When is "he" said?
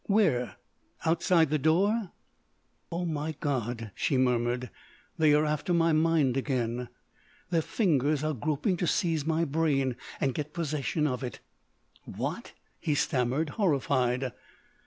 12.79-12.95